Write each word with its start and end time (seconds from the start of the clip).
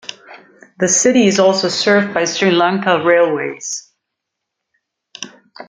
The 0.79 0.87
city 0.87 1.27
is 1.27 1.37
also 1.39 1.69
served 1.69 2.11
by 2.11 2.25
Sri 2.25 2.49
Lanka 2.49 3.03
Railways. 3.05 3.91